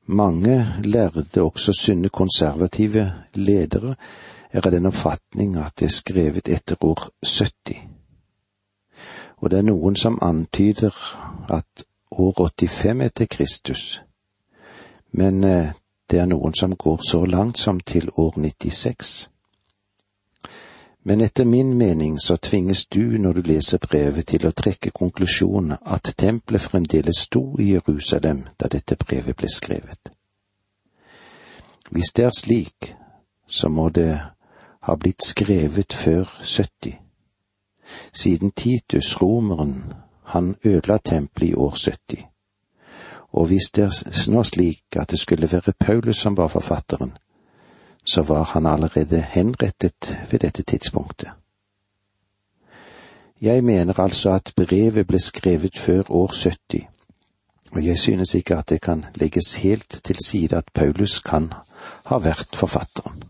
Mange 0.08 0.82
lærde, 0.84 1.42
også 1.42 1.74
sunne 1.74 2.10
konservative 2.10 3.14
ledere, 3.34 3.96
er 4.52 4.66
av 4.66 4.72
den 4.72 4.86
oppfatning 4.90 5.58
at 5.58 5.76
det 5.80 5.86
er 5.86 5.94
skrevet 5.94 6.50
etter 6.50 6.82
år 6.82 7.10
70. 7.26 7.78
Og 9.38 9.50
det 9.52 9.60
er 9.60 9.70
noen 9.70 9.96
som 9.96 10.18
antyder 10.22 10.98
at 11.50 11.86
år 12.12 12.50
85 12.58 13.02
etter 13.02 13.26
Kristus, 13.26 14.02
men 15.12 15.44
eh, 15.44 15.74
det 16.10 16.20
er 16.20 16.30
noen 16.30 16.54
som 16.54 16.76
går 16.76 17.06
så 17.06 17.26
langt 17.26 17.60
som 17.60 17.80
til 17.80 18.10
år 18.18 18.34
96. 18.38 19.30
Men 21.08 21.22
etter 21.22 21.46
min 21.46 21.78
mening 21.78 22.20
så 22.20 22.38
tvinges 22.38 22.86
du 22.86 23.18
når 23.18 23.34
du 23.34 23.42
leser 23.46 23.78
brevet 23.78 24.26
til 24.28 24.48
å 24.48 24.54
trekke 24.58 24.90
konklusjonen 24.90 25.78
at 25.86 26.10
tempelet 26.18 26.64
fremdeles 26.64 27.20
sto 27.28 27.44
i 27.62 27.68
Jerusalem 27.76 28.40
da 28.58 28.70
dette 28.74 28.98
brevet 28.98 29.38
ble 29.38 29.50
skrevet. 29.54 30.10
Hvis 31.94 32.10
det 32.18 32.26
er 32.26 32.34
slik, 32.34 32.96
så 33.46 33.70
må 33.70 33.90
det 33.94 34.18
ha 34.82 34.96
blitt 34.98 35.22
skrevet 35.22 35.94
før 35.94 36.26
70. 36.42 36.98
Siden 38.14 38.52
Titus, 38.52 39.22
romeren, 39.22 39.94
han 40.24 40.56
ødela 40.66 40.98
tempelet 40.98 41.50
i 41.50 41.54
år 41.54 41.76
70. 41.78 42.26
Og 43.38 43.46
hvis 43.46 43.70
det 43.76 43.84
er 43.84 44.32
nå 44.32 44.44
slik 44.44 44.98
at 44.98 45.12
det 45.12 45.20
skulle 45.20 45.52
være 45.52 45.78
Paulus 45.80 46.18
som 46.18 46.38
var 46.38 46.48
forfatteren, 46.48 47.14
så 48.06 48.22
var 48.22 48.44
han 48.44 48.66
allerede 48.66 49.22
henrettet 49.22 50.18
ved 50.32 50.40
dette 50.40 50.64
tidspunktet. 50.64 51.30
Jeg 53.42 53.64
mener 53.64 54.00
altså 54.00 54.32
at 54.32 54.54
brevet 54.56 55.08
ble 55.08 55.20
skrevet 55.20 55.78
før 55.78 56.04
år 56.10 56.34
70, 56.34 56.88
og 57.72 57.86
jeg 57.86 58.00
synes 58.00 58.36
ikke 58.36 58.56
at 58.56 58.70
det 58.70 58.82
kan 58.82 59.06
legges 59.16 59.56
helt 59.56 60.00
til 60.04 60.18
side 60.26 60.58
at 60.58 60.70
Paulus 60.74 61.20
kan 61.20 61.54
ha 62.06 62.18
vært 62.18 62.56
forfatteren. 62.56 63.24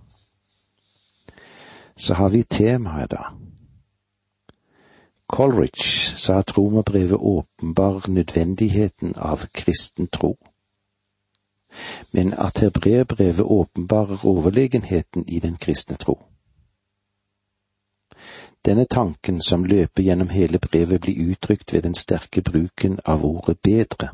Så 1.97 2.13
har 2.13 2.29
vi 2.29 2.43
temaet, 2.43 3.11
da. 3.11 3.23
Coleridge 5.27 6.17
sa 6.17 6.37
at 6.39 6.57
romerbrevet 6.57 7.17
åpenbar 7.17 8.05
nødvendigheten 8.07 9.13
av 9.15 9.47
kristen 9.53 10.07
tro 10.07 10.37
men 12.11 12.33
at 12.33 12.59
hebreerbrevet 12.59 13.45
åpenbarer 13.45 14.25
overlegenheten 14.25 15.27
i 15.27 15.39
den 15.39 15.57
kristne 15.57 15.95
tro. 15.95 16.19
Denne 18.65 18.85
tanken 18.85 19.41
som 19.41 19.65
løper 19.65 20.03
gjennom 20.03 20.29
hele 20.29 20.59
brevet, 20.59 21.01
blir 21.01 21.31
uttrykt 21.31 21.73
ved 21.73 21.81
den 21.81 21.93
sterke 21.93 22.41
bruken 22.41 22.99
av 23.05 23.25
ordet 23.25 23.61
bedre, 23.61 24.09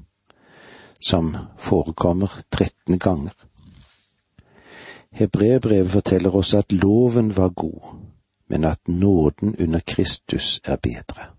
som 0.99 1.37
forekommer 1.57 2.31
13 2.49 2.99
ganger. 2.99 3.33
Hebreerbrevet 5.11 5.91
forteller 5.91 6.35
oss 6.35 6.53
at 6.53 6.71
loven 6.71 7.37
var 7.37 7.49
god, 7.49 7.95
men 8.49 8.63
at 8.63 8.87
nåden 8.87 9.55
under 9.59 9.79
Kristus 9.79 10.61
er 10.63 10.75
bedre, 10.75 11.31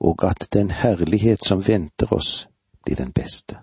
og 0.00 0.24
at 0.24 0.48
den 0.52 0.70
herlighet 0.70 1.44
som 1.44 1.68
venter 1.68 2.12
oss, 2.12 2.48
blir 2.84 2.96
den 2.96 3.12
beste. 3.12 3.56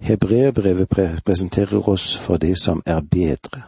Hebreerbrevet 0.00 0.88
presenterer 1.24 1.88
oss 1.88 2.16
for 2.16 2.36
det 2.36 2.58
som 2.58 2.82
er 2.86 3.00
bedre. 3.00 3.62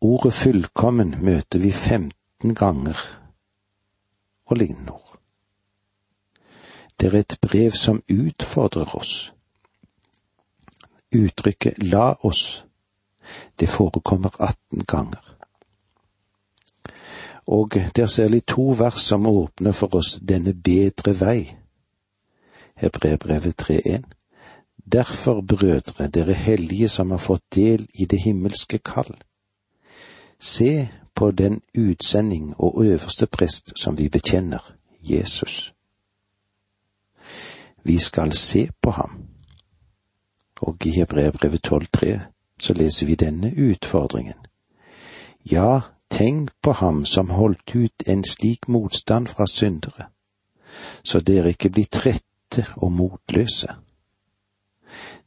Ordet 0.00 0.32
fullkommen 0.32 1.14
møter 1.22 1.58
vi 1.58 1.72
femten 1.72 2.54
ganger 2.54 2.98
og 4.46 4.56
lignende 4.56 4.92
ord. 4.92 5.18
Det 7.00 7.14
er 7.14 7.18
et 7.18 7.38
brev 7.42 7.70
som 7.70 8.02
utfordrer 8.10 8.94
oss. 8.96 9.32
Uttrykket 11.14 11.82
la 11.82 12.14
oss, 12.20 12.64
det 13.60 13.68
forekommer 13.68 14.30
18 14.40 14.84
ganger. 14.84 15.36
Og 17.46 17.74
det 17.74 17.98
er 18.02 18.06
særlig 18.06 18.46
to 18.46 18.74
vers 18.78 19.00
som 19.00 19.26
åpner 19.26 19.72
for 19.72 19.94
oss 19.94 20.18
denne 20.28 20.54
bedre 20.54 21.14
vei 21.20 21.61
Hebreerbrevet 22.74 23.62
3.1. 23.62 24.02
Derfor, 24.92 25.40
brødre, 25.40 26.08
dere 26.08 26.32
hellige 26.32 26.88
som 26.88 27.10
har 27.10 27.18
fått 27.18 27.54
del 27.54 27.88
i 27.94 28.04
det 28.04 28.20
himmelske 28.20 28.78
kall, 28.78 29.16
se 30.40 30.88
på 31.14 31.30
den 31.30 31.60
utsending 31.78 32.54
og 32.58 32.84
øverste 32.84 33.26
prest 33.26 33.72
som 33.76 33.98
vi 33.98 34.08
bekjenner, 34.08 34.74
Jesus. 35.00 35.74
Vi 37.84 37.98
skal 37.98 38.32
se 38.32 38.68
på 38.82 38.90
ham. 38.90 39.24
Og 40.60 40.86
i 40.86 40.90
Hebrevet 40.90 41.72
12.3 41.72 42.18
så 42.58 42.72
leser 42.72 43.06
vi 43.06 43.14
denne 43.14 43.54
utfordringen. 43.56 44.38
Ja, 45.50 45.80
tenk 46.10 46.50
på 46.62 46.72
ham 46.72 47.04
som 47.04 47.30
holdt 47.30 47.74
ut 47.74 48.02
en 48.06 48.24
slik 48.24 48.68
motstand 48.68 49.26
fra 49.26 49.46
syndere, 49.46 50.04
så 51.02 51.20
dere 51.20 51.48
ikke 51.48 51.70
blir 51.70 51.86
trette 51.90 52.31
trette 52.52 52.72
og 52.76 52.92
motløse. 52.92 53.68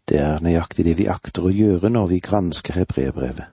Det 0.10 0.20
er 0.20 0.40
nøyaktig 0.40 0.86
det 0.86 0.98
vi 0.98 1.08
akter 1.10 1.46
å 1.46 1.54
gjøre 1.54 1.90
når 1.90 2.08
vi 2.08 2.20
gransker 2.20 2.78
hebreerbrevet. 2.78 3.46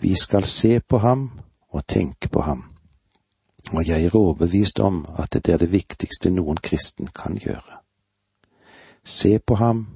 Vi 0.00 0.14
skal 0.14 0.44
se 0.44 0.80
på 0.80 0.98
ham 0.98 1.30
og 1.70 1.86
tenke 1.86 2.28
på 2.28 2.40
ham. 2.40 2.70
og 3.72 3.88
jeg 3.88 4.04
er 4.04 4.16
overbevist 4.16 4.78
om 4.80 5.06
at 5.18 5.32
det 5.32 5.48
er 5.48 5.58
det 5.58 5.72
viktigste 5.72 6.30
noen 6.30 6.56
kristen 6.56 7.06
kan 7.06 7.38
gjøre. 7.38 7.80
Se 9.04 9.38
på 9.38 9.54
ham, 9.54 9.86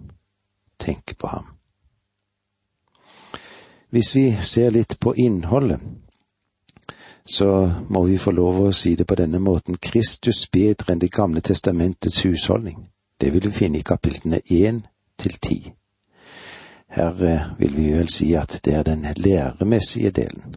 tenke 0.79 1.15
på 1.15 1.27
ham. 1.27 1.45
Hvis 3.91 4.15
vi 4.15 4.33
ser 4.43 4.71
litt 4.71 4.99
på 5.01 5.15
innholdet, 5.15 5.81
så 7.31 7.73
må 7.89 8.05
vi 8.05 8.19
få 8.19 8.33
lov 8.33 8.61
å 8.63 8.73
si 8.73 8.95
det 8.97 9.05
på 9.05 9.17
denne 9.21 9.37
måten 9.39 9.77
Kristus 9.77 10.47
bedre 10.49 10.95
enn 10.95 11.01
Det 11.03 11.11
gamle 11.13 11.41
testamentets 11.45 12.23
husholdning. 12.25 12.89
Det 13.21 13.33
vil 13.35 13.45
vi 13.45 13.53
finne 13.53 13.79
i 13.79 13.85
kapitlene 13.85 14.41
én 14.49 14.81
til 15.19 15.35
ti. 15.37 15.59
Her 16.89 17.25
eh, 17.25 17.51
vil 17.59 17.77
vi 17.77 17.93
vel 17.93 18.09
si 18.09 18.33
at 18.35 18.61
det 18.65 18.75
er 18.75 18.83
den 18.83 19.05
læremessige 19.17 20.11
delen. 20.11 20.57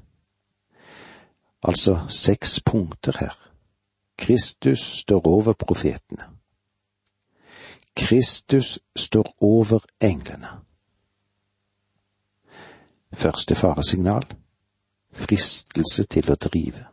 Altså 1.63 2.06
seks 2.08 2.62
punkter 2.66 3.18
her. 3.20 3.36
Kristus 4.18 4.80
står 4.80 5.28
over 5.28 5.54
profetene. 5.54 6.24
Kristus 7.96 8.80
står 8.96 9.36
over 9.42 9.80
englene. 10.01 10.48
Første 13.13 13.56
faresignal 13.56 14.24
fristelse 15.12 16.03
til 16.03 16.32
å 16.32 16.36
drive. 16.36 16.88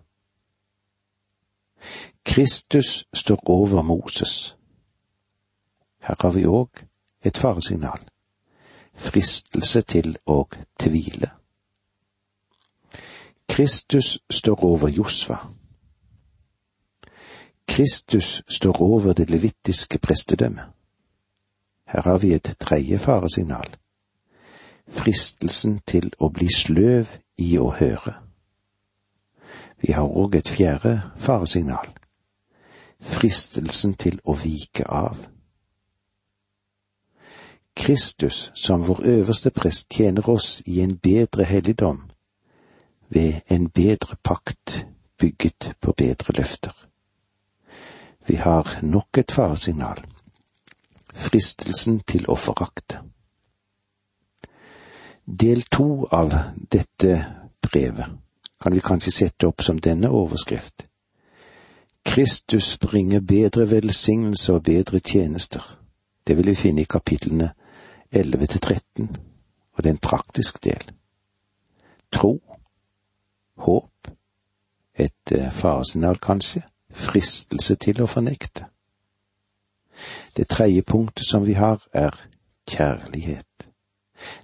Kristus 2.25 3.09
står 3.15 3.43
over 3.47 3.83
Moses. 3.83 4.57
Her 6.03 6.17
har 6.21 6.33
vi 6.35 6.47
òg 6.47 6.85
et 7.25 7.39
faresignal 7.39 8.03
fristelse 8.99 9.83
til 9.83 10.17
å 10.27 10.43
tvile. 10.81 11.31
Kristus 13.49 14.19
står 14.31 14.65
over 14.65 14.89
Josva. 14.89 15.39
Kristus 17.69 18.43
står 18.49 18.83
over 18.83 19.13
det 19.13 19.31
levittiske 19.31 19.99
prestedømmet. 19.99 20.65
Her 21.89 22.03
har 22.03 22.19
vi 22.19 22.35
et 22.35 22.57
tredje 22.61 22.99
faresignal. 22.99 23.77
Fristelsen 24.89 25.81
til 25.87 26.11
å 26.19 26.29
bli 26.33 26.49
sløv 26.53 27.19
i 27.39 27.57
å 27.59 27.71
høre. 27.79 28.15
Vi 29.79 29.93
har 29.93 30.11
òg 30.11 30.35
et 30.35 30.49
fjerde 30.51 31.01
faresignal. 31.17 31.91
Fristelsen 33.01 33.95
til 33.95 34.19
å 34.25 34.35
vike 34.35 34.85
av. 34.91 35.21
Kristus 37.79 38.51
som 38.55 38.83
vår 38.89 39.05
øverste 39.07 39.51
prest 39.55 39.87
tjener 39.95 40.29
oss 40.29 40.63
i 40.67 40.81
en 40.83 40.97
bedre 40.99 41.45
helligdom 41.47 42.09
ved 43.09 43.41
en 43.49 43.69
bedre 43.71 44.17
pakt 44.25 44.87
bygget 45.19 45.73
på 45.81 45.93
bedre 45.93 46.35
løfter. 46.37 46.75
Vi 48.27 48.35
har 48.35 48.79
nok 48.83 49.19
et 49.19 49.33
faresignal. 49.33 50.03
Fristelsen 51.15 52.01
til 52.01 52.27
å 52.29 52.37
forakte. 52.37 53.01
Del 55.31 55.63
to 55.63 56.07
av 56.11 56.33
dette 56.73 57.27
brevet 57.61 58.07
kan 58.61 58.73
vi 58.73 58.81
kanskje 58.81 59.13
sette 59.13 59.47
opp 59.47 59.61
som 59.61 59.77
denne 59.77 60.09
overskrift. 60.09 60.87
Kristus 62.03 62.79
bringer 62.81 63.21
bedre 63.21 63.67
velsignelse 63.71 64.55
og 64.55 64.63
bedre 64.63 65.03
tjenester. 65.05 65.61
Det 66.27 66.37
vil 66.37 66.49
vi 66.49 66.55
finne 66.55 66.81
i 66.81 66.89
kapitlene 66.89 67.51
11 68.11 68.47
til 68.47 68.61
13, 68.61 69.11
og 69.73 69.85
det 69.85 69.91
er 69.91 69.99
en 69.99 70.07
praktisk 70.09 70.65
del. 70.65 70.91
Tro, 72.13 72.33
håp, 73.57 74.11
et 74.97 75.37
eh, 75.37 75.53
faresignal 75.53 76.17
kanskje, 76.17 76.65
fristelse 76.89 77.77
til 77.77 78.01
å 78.01 78.09
fornekte. 78.09 78.65
Det 80.37 80.49
tredje 80.49 80.83
punktet 80.89 81.29
som 81.29 81.45
vi 81.45 81.53
har, 81.53 81.85
er 81.93 82.17
kjærlighet. 82.71 83.68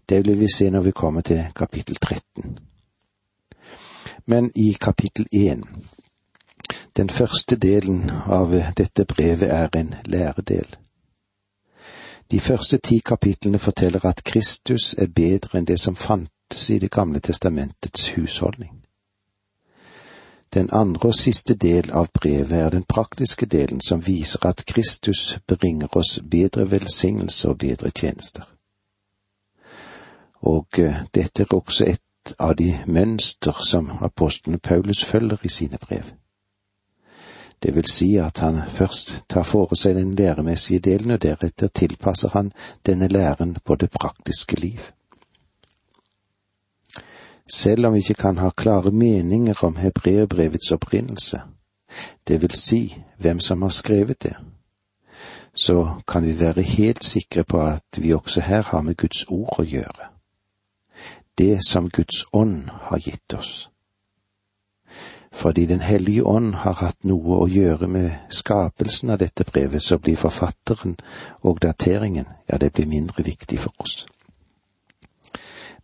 Det 0.08 0.26
vil 0.26 0.40
vi 0.40 0.48
se 0.54 0.70
når 0.70 0.80
vi 0.80 0.90
kommer 0.90 1.20
til 1.20 1.44
kapittel 1.56 1.96
13. 1.96 2.58
Men 4.26 4.52
i 4.54 4.76
kapittel 4.80 5.26
1, 5.32 5.62
den 6.96 7.10
første 7.10 7.56
delen 7.56 8.10
av 8.26 8.54
dette 8.76 9.04
brevet 9.04 9.50
er 9.50 9.68
en 9.74 9.94
læredel. 10.04 10.76
De 12.30 12.40
første 12.40 12.78
ti 12.78 12.98
kapitlene 12.98 13.58
forteller 13.58 14.06
at 14.06 14.24
Kristus 14.24 14.94
er 14.98 15.06
bedre 15.06 15.58
enn 15.58 15.66
det 15.68 15.80
som 15.80 15.96
fantes 15.96 16.70
i 16.70 16.78
Det 16.78 16.90
gamle 16.90 17.20
testamentets 17.20 18.08
husholdning. 18.08 18.80
Den 20.54 20.68
andre 20.72 21.08
og 21.08 21.14
siste 21.14 21.54
del 21.54 21.90
av 21.90 22.08
brevet 22.14 22.52
er 22.52 22.70
den 22.70 22.84
praktiske 22.88 23.46
delen 23.46 23.80
som 23.80 24.06
viser 24.06 24.46
at 24.46 24.64
Kristus 24.66 25.38
bringer 25.46 25.96
oss 25.96 26.20
bedre 26.30 26.70
velsignelse 26.70 27.48
og 27.48 27.58
bedre 27.58 27.90
tjenester. 27.90 28.53
Og 30.44 30.78
eh, 30.78 31.04
dette 31.14 31.42
er 31.42 31.54
også 31.56 31.86
et 31.88 32.34
av 32.38 32.54
de 32.56 32.70
mønster 32.86 33.56
som 33.64 33.90
apostelen 34.00 34.60
Paulus 34.60 35.04
følger 35.04 35.44
i 35.44 35.48
sine 35.48 35.78
brev. 35.80 36.04
Det 37.62 37.74
vil 37.74 37.86
si 37.88 38.16
at 38.16 38.38
han 38.44 38.60
først 38.68 39.22
tar 39.28 39.42
for 39.48 39.72
seg 39.74 39.96
den 39.96 40.14
læremessige 40.14 40.82
delen, 40.84 41.10
og 41.10 41.22
deretter 41.22 41.68
tilpasser 41.72 42.28
han 42.36 42.52
denne 42.86 43.08
læren 43.08 43.56
på 43.64 43.76
det 43.80 43.90
praktiske 43.90 44.60
liv. 44.60 44.80
Selv 47.48 47.86
om 47.86 47.94
vi 47.94 47.98
ikke 47.98 48.14
kan 48.14 48.38
ha 48.38 48.50
klare 48.50 48.90
meninger 48.90 49.64
om 49.64 49.76
hebreerbrevets 49.76 50.72
opprinnelse, 50.72 51.40
det 52.28 52.42
vil 52.42 52.50
si 52.50 53.02
hvem 53.18 53.40
som 53.40 53.62
har 53.62 53.68
skrevet 53.68 54.22
det, 54.22 54.36
så 55.54 56.00
kan 56.08 56.24
vi 56.24 56.40
være 56.40 56.62
helt 56.62 57.04
sikre 57.04 57.44
på 57.44 57.60
at 57.60 57.98
vi 57.98 58.12
også 58.12 58.40
her 58.40 58.62
har 58.62 58.80
med 58.80 58.96
Guds 58.96 59.24
ord 59.28 59.54
å 59.58 59.62
gjøre. 59.62 60.13
Det 61.38 61.58
som 61.66 61.88
Guds 61.88 62.24
ånd 62.32 62.70
har 62.70 62.98
gitt 62.98 63.34
oss 63.34 63.68
fordi 65.34 65.66
Den 65.66 65.80
hellige 65.80 66.22
ånd 66.22 66.54
har 66.54 66.72
hatt 66.78 67.04
noe 67.04 67.38
å 67.42 67.48
gjøre 67.50 67.88
med 67.90 68.10
skapelsen 68.30 69.10
av 69.10 69.18
dette 69.18 69.44
brevet, 69.44 69.82
så 69.82 69.98
blir 69.98 70.16
forfatteren 70.16 70.94
og 71.42 71.58
dateringen, 71.62 72.26
ja, 72.48 72.58
det 72.58 72.72
blir 72.72 72.86
mindre 72.86 73.24
viktig 73.26 73.58
for 73.58 73.74
oss. 73.78 74.06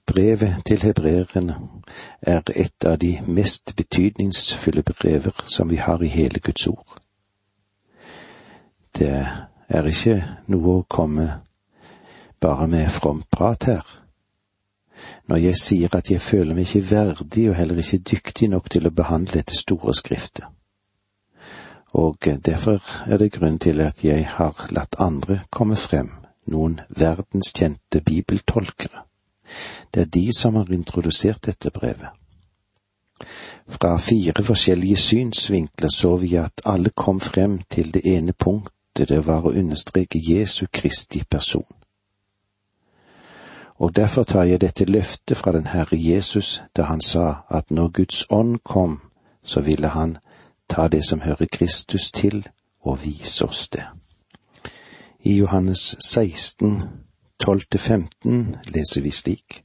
Brevet 0.06 0.62
til 0.66 0.82
hebreerne 0.82 1.56
er 2.22 2.42
et 2.54 2.86
av 2.86 2.98
de 2.98 3.18
mest 3.26 3.74
betydningsfulle 3.76 4.82
brever 4.82 5.44
som 5.46 5.70
vi 5.70 5.76
har 5.76 6.02
i 6.02 6.08
hele 6.08 6.38
Guds 6.38 6.66
ord. 6.66 7.00
Det 8.98 9.26
er 9.68 9.86
ikke 9.86 10.16
noe 10.46 10.78
å 10.78 10.86
komme 10.88 11.28
bare 12.40 12.66
med 12.66 12.90
fromt 12.90 13.26
prat 13.30 13.64
her 13.64 13.86
når 15.28 15.36
jeg 15.36 15.56
sier 15.56 15.96
at 15.96 16.10
jeg 16.10 16.20
føler 16.20 16.54
meg 16.54 16.68
ikke 16.68 16.90
verdig 16.90 17.48
og 17.50 17.56
heller 17.56 17.78
ikke 17.78 18.02
dyktig 18.12 18.48
nok 18.50 18.70
til 18.70 18.86
å 18.86 18.94
behandle 18.94 19.40
dette 19.40 19.56
store 19.56 19.94
skriftet. 19.94 20.44
Og 21.92 22.16
derfor 22.46 22.82
er 23.06 23.18
det 23.18 23.32
grunn 23.32 23.58
til 23.58 23.80
at 23.80 24.04
jeg 24.04 24.26
har 24.36 24.66
latt 24.70 24.94
andre 24.98 25.40
komme 25.50 25.76
frem, 25.76 26.10
noen 26.46 26.80
verdenskjente 26.88 28.00
bibeltolkere. 28.06 29.04
Det 29.94 30.02
er 30.02 30.12
de 30.14 30.28
som 30.36 30.54
har 30.54 30.70
introdusert 30.70 31.46
dette 31.46 31.70
brevet. 31.70 32.14
Fra 33.68 33.96
fire 33.98 34.42
forskjellige 34.42 34.96
synsvinkler 34.96 35.90
så 35.94 36.16
vi 36.16 36.36
at 36.38 36.62
alle 36.64 36.90
kom 36.90 37.20
frem 37.20 37.60
til 37.70 37.94
det 37.94 38.06
ene 38.06 38.32
punktet 38.32 39.08
det 39.08 39.26
var 39.26 39.44
å 39.46 39.52
understreke 39.52 40.22
Jesu 40.22 40.66
Kristi 40.72 41.22
person 41.30 41.79
og 43.80 43.96
derfor 43.96 44.22
tar 44.22 44.42
jeg 44.42 44.60
dette 44.60 44.84
løftet 44.84 45.36
fra 45.36 45.52
den 45.52 45.66
Herre 45.66 45.96
Jesus 45.96 46.62
da 46.76 46.82
han 46.82 47.00
sa 47.00 47.34
at 47.48 47.70
når 47.70 47.88
Guds 47.88 48.26
ånd 48.30 48.58
kom, 48.64 49.00
så 49.42 49.60
ville 49.60 49.88
han 49.88 50.18
ta 50.68 50.88
det 50.88 51.04
som 51.04 51.20
hører 51.20 51.46
Kristus 51.52 52.12
til, 52.12 52.48
og 52.80 53.04
vise 53.04 53.44
oss 53.44 53.68
det. 53.68 53.84
I 55.20 55.38
Johannes 55.38 55.96
16, 56.00 56.82
12-15 57.44 58.70
leser 58.74 59.00
vi 59.00 59.10
slik. 59.10 59.64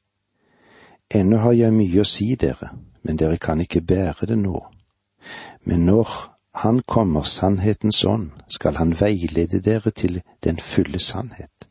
Ennå 1.16 1.38
har 1.38 1.52
jeg 1.52 1.74
mye 1.74 2.02
å 2.02 2.08
si 2.08 2.36
dere, 2.36 2.72
men 3.04 3.20
dere 3.20 3.38
kan 3.38 3.62
ikke 3.62 3.82
bære 3.82 4.32
det 4.32 4.38
nå. 4.38 4.66
Men 5.64 5.86
når 5.86 6.32
Han 6.56 6.80
kommer, 6.88 7.24
sannhetens 7.24 8.06
ånd, 8.06 8.30
skal 8.50 8.76
Han 8.76 8.96
veilede 9.00 9.60
dere 9.60 9.92
til 9.92 10.22
den 10.44 10.58
fulle 10.60 11.00
sannhet 11.00 11.65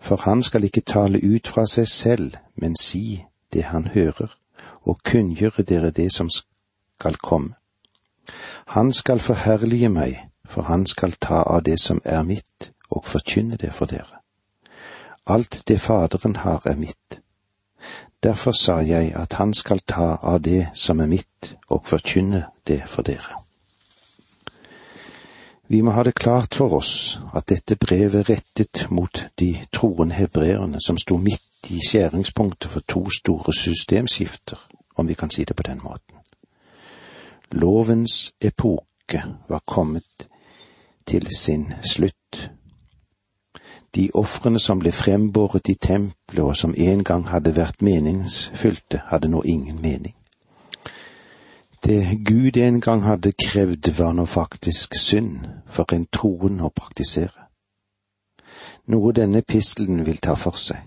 for 0.00 0.16
han 0.24 0.42
skal 0.42 0.64
ikke 0.64 0.80
tale 0.80 1.20
ut 1.22 1.48
fra 1.48 1.66
seg 1.66 1.88
selv, 1.88 2.36
men 2.54 2.76
si 2.80 3.24
det 3.52 3.64
han 3.64 3.86
hører, 3.86 4.38
og 4.82 5.00
kunngjøre 5.04 5.62
dere 5.62 5.90
det 5.90 6.12
som 6.12 6.30
skal 6.30 7.16
komme. 7.16 7.54
Han 8.66 8.92
skal 8.92 9.20
forherlige 9.20 9.88
meg, 9.88 10.28
for 10.48 10.62
han 10.62 10.86
skal 10.86 11.12
ta 11.12 11.42
av 11.42 11.62
det 11.64 11.80
som 11.80 12.00
er 12.04 12.22
mitt, 12.22 12.72
og 12.90 13.04
forkynne 13.04 13.56
det 13.56 13.72
for 13.72 13.86
dere. 13.86 14.20
Alt 15.26 15.62
det 15.68 15.80
Faderen 15.80 16.36
har 16.36 16.62
er 16.66 16.76
mitt. 16.76 17.20
Derfor 18.22 18.52
sa 18.52 18.80
jeg 18.80 19.12
at 19.14 19.32
han 19.32 19.54
skal 19.54 19.78
ta 19.78 20.16
av 20.22 20.40
det 20.40 20.68
som 20.74 21.00
er 21.00 21.06
mitt, 21.06 21.56
og 21.68 21.84
forkynne 21.86 22.44
det 22.66 22.82
for 22.86 23.02
dere. 23.02 23.47
Vi 25.68 25.80
må 25.80 25.90
ha 25.90 26.02
det 26.02 26.14
klart 26.14 26.54
for 26.54 26.72
oss 26.78 27.18
at 27.36 27.50
dette 27.52 27.76
brevet 27.76 28.30
rettet 28.30 28.86
mot 28.90 29.24
de 29.38 29.50
troende 29.72 30.14
hebreerne 30.16 30.80
som 30.80 30.96
sto 30.96 31.18
midt 31.20 31.68
i 31.70 31.80
skjæringspunktet 31.84 32.70
for 32.70 32.80
to 32.88 33.02
store 33.10 33.52
systemskifter, 33.52 34.56
om 34.96 35.08
vi 35.08 35.14
kan 35.14 35.30
si 35.30 35.44
det 35.44 35.56
på 35.56 35.62
den 35.62 35.80
måten. 35.84 36.16
Lovens 37.52 38.32
epoke 38.40 39.24
var 39.48 39.62
kommet 39.66 40.28
til 41.06 41.26
sin 41.36 41.72
slutt. 41.84 42.50
De 43.94 44.10
ofrene 44.14 44.58
som 44.58 44.80
ble 44.80 44.92
frembåret 44.92 45.68
i 45.68 45.74
tempelet 45.74 46.44
og 46.44 46.56
som 46.56 46.74
en 46.76 47.04
gang 47.04 47.28
hadde 47.28 47.56
vært 47.56 47.82
meningsfylte, 47.82 49.02
hadde 49.08 49.28
nå 49.28 49.42
ingen 49.44 49.82
mening. 49.82 50.17
Det 51.88 52.18
Gud 52.24 52.56
en 52.56 52.80
gang 52.80 53.02
hadde 53.02 53.32
krevd, 53.32 53.98
var 53.98 54.12
nå 54.12 54.24
faktisk 54.28 54.96
synd 55.00 55.46
for 55.72 55.88
en 55.96 56.02
troen 56.12 56.58
å 56.60 56.68
praktisere. 56.68 57.46
Noe 58.92 59.12
denne 59.16 59.40
epistelen 59.40 60.02
vil 60.04 60.20
ta 60.20 60.34
for 60.36 60.60
seg. 60.60 60.82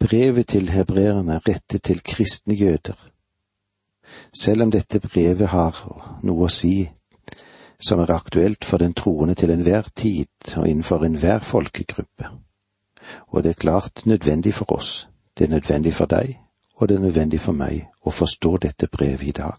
Brevet 0.00 0.48
til 0.54 0.72
hebreerne 0.72 1.36
er 1.36 1.44
rettet 1.44 1.84
til 1.90 2.00
kristne 2.00 2.56
jøder. 2.56 2.96
Selv 4.32 4.64
om 4.64 4.72
dette 4.72 5.02
brevet 5.04 5.52
har 5.52 5.76
noe 6.24 6.48
å 6.48 6.56
si 6.56 6.88
som 7.76 8.00
er 8.00 8.16
aktuelt 8.16 8.64
for 8.64 8.80
den 8.80 8.96
troende 8.96 9.36
til 9.36 9.52
enhver 9.52 9.92
tid 9.92 10.56
og 10.56 10.64
innenfor 10.64 11.04
enhver 11.04 11.44
folkegruppe. 11.44 12.32
Og 13.28 13.44
det 13.44 13.50
er 13.50 13.64
klart 13.66 14.06
nødvendig 14.06 14.56
for 14.56 14.72
oss, 14.72 15.04
det 15.36 15.50
er 15.50 15.58
nødvendig 15.58 15.92
for 16.00 16.08
deg, 16.08 16.38
og 16.78 16.88
det 16.88 16.96
er 16.96 17.00
nødvendig 17.00 17.40
for 17.40 17.56
meg 17.58 17.88
å 18.06 18.14
forstå 18.14 18.56
dette 18.62 18.86
brevet 18.86 19.28
i 19.28 19.34
dag. 19.34 19.58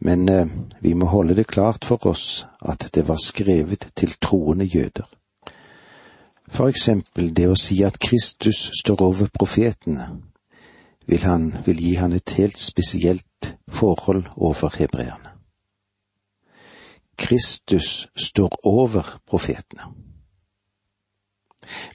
Men 0.00 0.28
eh, 0.28 0.46
vi 0.80 0.94
må 0.96 1.06
holde 1.12 1.36
det 1.36 1.46
klart 1.46 1.84
for 1.84 2.06
oss 2.08 2.46
at 2.64 2.88
det 2.94 3.04
var 3.08 3.20
skrevet 3.20 3.90
til 3.94 4.16
troende 4.20 4.64
jøder. 4.64 5.04
For 6.50 6.72
eksempel 6.72 7.30
det 7.36 7.46
å 7.50 7.58
si 7.58 7.82
at 7.84 8.00
Kristus 8.00 8.70
står 8.80 9.02
over 9.04 9.28
profetene, 9.36 10.08
vil, 11.06 11.22
han, 11.26 11.50
vil 11.66 11.80
gi 11.82 11.94
han 11.98 12.12
et 12.16 12.32
helt 12.38 12.58
spesielt 12.58 13.54
forhold 13.68 14.30
overfor 14.36 14.74
hebreerne. 14.78 15.34
Kristus 17.20 18.08
står 18.16 18.56
over 18.64 19.18
profetene. 19.26 19.90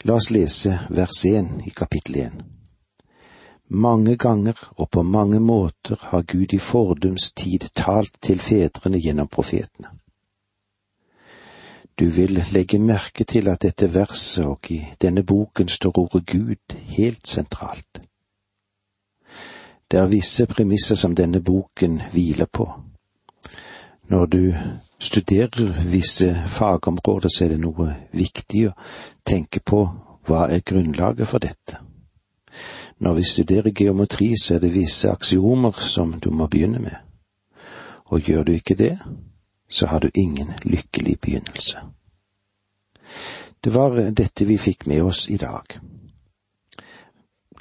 La 0.06 0.20
oss 0.20 0.30
lese 0.30 0.78
vers 0.90 1.24
1 1.26 1.66
i 1.66 1.74
kapittel 1.74 2.20
1. 2.28 2.44
Mange 3.68 4.16
ganger 4.18 4.70
og 4.78 4.90
på 4.90 5.04
mange 5.04 5.40
måter 5.40 5.96
har 6.00 6.22
Gud 6.22 6.54
i 6.54 6.58
fordums 6.58 7.32
tid 7.32 7.70
talt 7.76 8.18
til 8.22 8.40
fedrene 8.40 9.00
gjennom 9.02 9.28
profetene. 9.28 9.90
Du 12.00 12.10
vil 12.10 12.44
legge 12.52 12.80
merke 12.80 13.24
til 13.24 13.48
at 13.48 13.62
dette 13.62 13.94
verset 13.94 14.46
og 14.46 14.72
i 14.72 14.82
denne 15.02 15.24
boken 15.24 15.68
står 15.68 16.00
ordet 16.00 16.26
Gud 16.28 16.76
helt 16.76 17.28
sentralt. 17.28 18.02
Det 19.92 20.00
er 20.00 20.12
visse 20.12 20.46
premisser 20.46 20.96
som 20.96 21.16
denne 21.16 21.42
boken 21.42 22.02
hviler 22.12 22.46
på. 22.46 22.68
Når 24.08 24.26
du 24.26 24.54
studerer 25.00 25.90
visse 25.92 26.44
fagområder, 26.46 27.30
så 27.30 27.46
er 27.46 27.50
det 27.50 27.60
noe 27.60 27.96
viktig 28.12 28.68
å 28.70 28.76
tenke 29.26 29.60
på 29.60 29.86
hva 30.28 30.48
er 30.50 30.66
grunnlaget 30.66 31.28
for 31.28 31.40
dette. 31.40 31.80
Når 33.00 33.14
vi 33.14 33.24
studerer 33.24 33.72
geometri, 33.72 34.36
så 34.38 34.56
er 34.56 34.60
det 34.60 34.76
visse 34.76 35.12
aksiomer 35.12 35.72
som 35.80 36.20
du 36.20 36.30
må 36.32 36.48
begynne 36.48 36.80
med, 36.80 36.96
og 38.06 38.22
gjør 38.22 38.44
du 38.44 38.52
ikke 38.52 38.76
det, 38.76 38.98
så 39.70 39.86
har 39.86 40.00
du 40.00 40.10
ingen 40.16 40.54
lykkelig 40.64 41.20
begynnelse. 41.20 41.78
Det 43.64 43.74
var 43.74 44.12
dette 44.12 44.46
vi 44.46 44.58
fikk 44.58 44.88
med 44.88 45.02
oss 45.02 45.30
i 45.30 45.38
dag. 45.38 45.80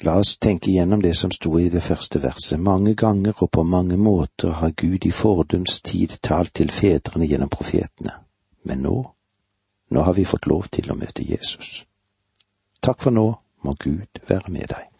La 0.01 0.17
oss 0.19 0.37
tenke 0.37 0.71
gjennom 0.71 1.01
det 1.01 1.15
som 1.17 1.31
sto 1.31 1.59
i 1.59 1.69
det 1.69 1.83
første 1.83 2.21
verset. 2.21 2.59
Mange 2.59 2.95
ganger 2.95 3.33
og 3.37 3.51
på 3.51 3.63
mange 3.63 3.97
måter 3.97 4.49
har 4.49 4.71
Gud 4.71 5.05
i 5.05 5.11
fordums 5.11 5.81
tid 5.81 6.17
talt 6.21 6.53
til 6.53 6.71
fedrene 6.71 7.27
gjennom 7.27 7.49
profetene, 7.49 8.11
men 8.63 8.83
nå, 8.83 8.97
nå 9.89 10.01
har 10.01 10.13
vi 10.13 10.25
fått 10.25 10.47
lov 10.47 10.67
til 10.71 10.91
å 10.91 10.99
møte 10.99 11.23
Jesus. 11.23 11.85
Takk 12.81 13.01
for 13.01 13.11
nå, 13.11 13.31
må 13.63 13.73
Gud 13.79 14.21
være 14.27 14.51
med 14.51 14.67
deg. 14.75 14.94